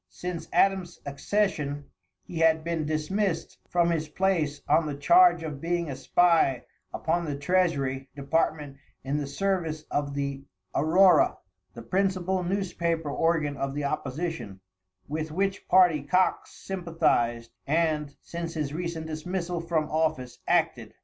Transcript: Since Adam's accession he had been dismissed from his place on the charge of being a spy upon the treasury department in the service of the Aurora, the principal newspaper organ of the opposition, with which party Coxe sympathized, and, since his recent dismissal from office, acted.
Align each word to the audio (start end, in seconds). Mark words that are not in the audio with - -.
Since 0.09 0.47
Adam's 0.51 0.99
accession 1.05 1.85
he 2.23 2.39
had 2.39 2.63
been 2.63 2.87
dismissed 2.87 3.59
from 3.69 3.91
his 3.91 4.09
place 4.09 4.59
on 4.67 4.87
the 4.87 4.95
charge 4.97 5.43
of 5.43 5.61
being 5.61 5.91
a 5.91 5.95
spy 5.95 6.65
upon 6.91 7.23
the 7.23 7.35
treasury 7.37 8.09
department 8.15 8.77
in 9.03 9.17
the 9.17 9.27
service 9.27 9.83
of 9.91 10.15
the 10.15 10.43
Aurora, 10.73 11.37
the 11.75 11.83
principal 11.83 12.41
newspaper 12.41 13.11
organ 13.11 13.55
of 13.57 13.75
the 13.75 13.83
opposition, 13.83 14.61
with 15.07 15.31
which 15.31 15.67
party 15.67 16.01
Coxe 16.01 16.49
sympathized, 16.49 17.51
and, 17.67 18.15
since 18.23 18.55
his 18.55 18.73
recent 18.73 19.05
dismissal 19.05 19.61
from 19.61 19.87
office, 19.91 20.39
acted. 20.47 20.95